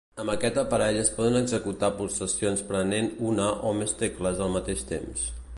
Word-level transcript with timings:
Amb 0.21 0.31
aquest 0.33 0.55
aparell 0.61 0.97
es 1.01 1.11
poden 1.17 1.37
executar 1.41 1.91
pulsacions 1.99 2.65
prement 2.73 3.13
una 3.33 3.49
o 3.73 3.77
més 3.83 3.97
tecles 4.03 4.43
al 4.47 4.55
mateix 4.61 4.87
temps. 4.95 5.33